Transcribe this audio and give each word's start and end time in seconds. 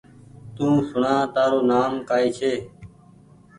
تو 0.55 0.67
سوڻآ 0.89 1.15
تآرو 1.33 1.59
نآم 1.69 1.93
ڪآئي 2.09 2.29
ڇي 2.37 2.53